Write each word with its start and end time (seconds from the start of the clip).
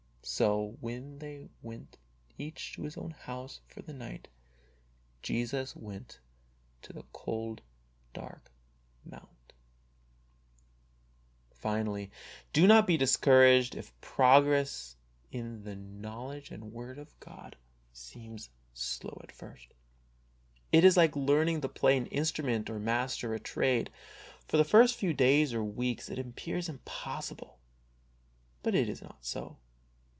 So 0.23 0.77
when 0.79 1.17
they 1.19 1.47
went 1.61 1.97
each 2.37 2.73
to 2.73 2.83
his 2.83 2.95
own 2.95 3.11
house 3.11 3.59
for 3.67 3.81
the 3.81 3.91
night, 3.91 4.29
Jesus 5.21 5.75
went 5.75 6.19
to 6.83 6.93
the 6.93 7.03
cold, 7.11 7.61
dark 8.13 8.49
mount! 9.03 9.51
io6 9.51 9.51
HEART 9.51 9.55
TALKS 10.51 11.61
ON 11.65 11.71
HOLINESS. 11.71 11.77
Finally, 11.89 12.09
do 12.53 12.65
not 12.67 12.87
be 12.87 12.95
discouraged 12.97 13.75
if 13.75 13.99
progress 13.99 14.95
in 15.31 15.63
the 15.63 15.75
know 15.75 16.27
ledge 16.27 16.49
of 16.51 16.61
the 16.61 16.65
Word 16.67 17.05
seems 17.91 18.49
slow 18.73 19.19
at 19.23 19.33
first. 19.33 19.73
It 20.71 20.85
is 20.85 20.95
like 20.95 21.13
learning 21.15 21.59
to 21.61 21.67
play 21.69 21.97
an 21.97 22.05
instrument 22.05 22.69
or 22.69 22.79
master 22.79 23.33
a 23.33 23.39
trade, 23.39 23.89
for 24.47 24.55
the 24.57 24.63
first 24.63 24.95
few 24.95 25.13
days 25.13 25.51
or 25.53 25.63
weeks 25.63 26.09
it 26.09 26.19
appears 26.19 26.69
impossible, 26.69 27.59
but 28.63 28.73
it 28.75 28.87
is 28.87 29.01
not 29.01 29.25
so. 29.25 29.57